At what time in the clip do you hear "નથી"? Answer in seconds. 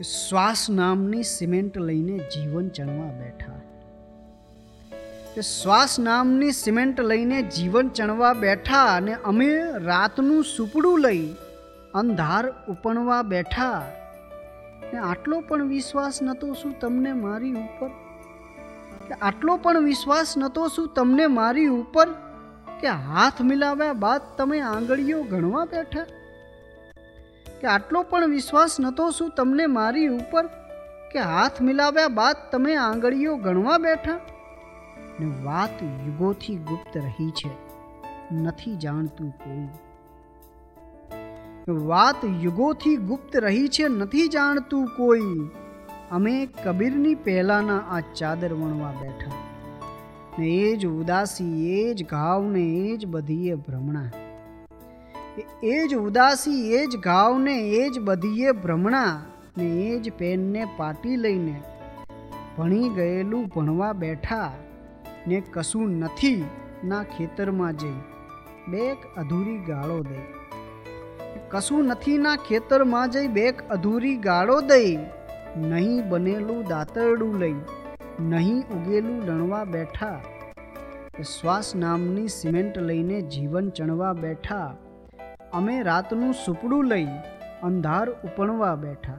38.34-38.76, 43.88-44.28, 65.90-66.44, 71.84-72.18